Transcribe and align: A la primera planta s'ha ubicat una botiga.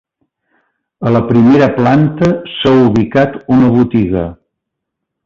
A 1.09 1.11
la 1.15 1.19
primera 1.27 1.67
planta 1.75 2.31
s'ha 2.53 2.73
ubicat 2.87 3.37
una 3.57 3.69
botiga. 3.77 4.25